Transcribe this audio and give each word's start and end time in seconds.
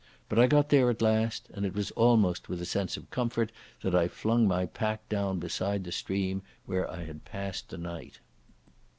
But 0.29 0.39
I 0.39 0.47
got 0.47 0.69
there 0.69 0.89
at 0.89 1.03
last, 1.03 1.47
and 1.53 1.63
it 1.63 1.75
was 1.75 1.91
almost 1.91 2.49
with 2.49 2.59
a 2.59 2.65
sense 2.65 2.97
of 2.97 3.11
comfort 3.11 3.51
that 3.83 3.93
I 3.93 4.07
flung 4.07 4.47
my 4.47 4.65
pack 4.65 5.07
down 5.09 5.37
beside 5.37 5.83
the 5.83 5.91
stream 5.91 6.41
where 6.65 6.89
I 6.89 7.03
had 7.03 7.23
passed 7.23 7.69
the 7.69 7.77
night. 7.77 8.17